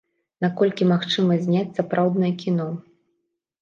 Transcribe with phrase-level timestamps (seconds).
[0.45, 2.71] Наколькі магчыма зняць сапраўднае кіно?